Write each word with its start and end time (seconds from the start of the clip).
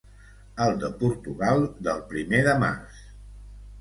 El 0.65 0.71
de 0.83 0.87
Portugal, 1.01 1.61
del 1.89 2.03
primer 2.15 2.43
de 2.51 2.59
març. 2.65 3.05